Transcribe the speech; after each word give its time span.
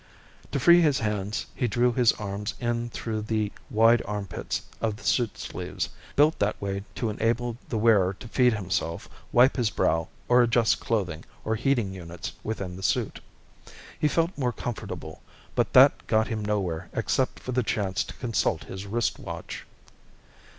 To 0.51 0.59
free 0.59 0.81
his 0.81 0.97
hands, 1.01 1.45
he 1.53 1.67
drew 1.67 1.93
his 1.93 2.11
arms 2.13 2.55
in 2.59 2.89
through 2.89 3.21
the 3.21 3.51
wide 3.69 4.01
armpits 4.07 4.63
of 4.81 4.95
the 4.95 5.03
suit 5.03 5.37
sleeves, 5.37 5.89
built 6.15 6.39
that 6.39 6.59
way 6.59 6.83
to 6.95 7.11
enable 7.11 7.55
the 7.69 7.77
wearer 7.77 8.13
to 8.15 8.27
feed 8.27 8.53
himself, 8.53 9.07
wipe 9.31 9.57
his 9.57 9.69
brow, 9.69 10.07
or 10.27 10.41
adjust 10.41 10.79
clothing 10.79 11.23
or 11.45 11.53
heating 11.55 11.93
units 11.93 12.31
within 12.43 12.77
the 12.77 12.81
suit. 12.81 13.19
He 13.99 14.07
felt 14.07 14.35
more 14.35 14.51
comfortable 14.51 15.21
but 15.53 15.73
that 15.73 16.07
got 16.07 16.29
him 16.29 16.43
nowhere 16.43 16.89
except 16.93 17.39
for 17.39 17.51
the 17.51 17.61
chance 17.61 18.03
to 18.05 18.15
consult 18.15 18.63
his 18.63 18.87
wrist 18.87 19.19
watch. 19.19 19.67